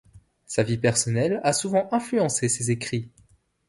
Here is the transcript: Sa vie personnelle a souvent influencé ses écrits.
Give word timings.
Sa 0.47 0.63
vie 0.63 0.79
personnelle 0.79 1.39
a 1.43 1.53
souvent 1.53 1.87
influencé 1.91 2.49
ses 2.49 2.71
écrits. 2.71 3.11